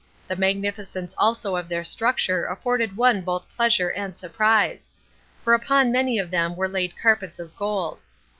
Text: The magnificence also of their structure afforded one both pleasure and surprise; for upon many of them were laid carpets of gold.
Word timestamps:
The 0.25 0.35
magnificence 0.35 1.13
also 1.15 1.55
of 1.55 1.69
their 1.69 1.83
structure 1.83 2.47
afforded 2.47 2.97
one 2.97 3.21
both 3.21 3.45
pleasure 3.55 3.89
and 3.89 4.17
surprise; 4.17 4.89
for 5.43 5.53
upon 5.53 5.91
many 5.91 6.17
of 6.17 6.31
them 6.31 6.55
were 6.55 6.67
laid 6.67 6.97
carpets 6.97 7.37
of 7.37 7.55
gold. 7.55 8.01